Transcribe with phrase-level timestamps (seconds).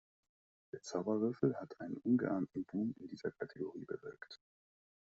[0.73, 4.41] Der Zauberwürfel hat einen ungeahnten Boom in dieser Kategorie bewirkt.